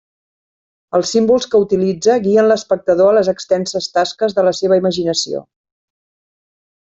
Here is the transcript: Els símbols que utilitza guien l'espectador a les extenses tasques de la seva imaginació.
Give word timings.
Els 0.99 1.09
símbols 1.15 1.45
que 1.51 1.59
utilitza 1.65 2.15
guien 2.23 2.47
l'espectador 2.51 3.09
a 3.11 3.17
les 3.19 3.29
extenses 3.35 3.91
tasques 3.99 4.35
de 4.39 4.47
la 4.49 4.55
seva 4.61 4.79
imaginació. 4.83 5.43